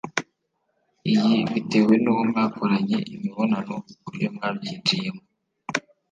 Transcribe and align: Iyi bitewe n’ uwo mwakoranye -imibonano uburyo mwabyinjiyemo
Iyi 1.11 1.33
bitewe 1.51 1.93
n’ 2.03 2.05
uwo 2.11 2.21
mwakoranye 2.29 2.97
-imibonano 3.05 3.75
uburyo 3.97 4.27
mwabyinjiyemo 4.35 5.21